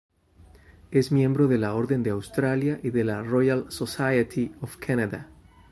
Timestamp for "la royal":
3.03-3.65